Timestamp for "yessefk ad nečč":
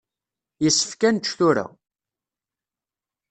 0.63-1.27